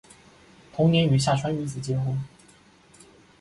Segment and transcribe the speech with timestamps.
[0.73, 2.17] 同年与下川玉子结婚。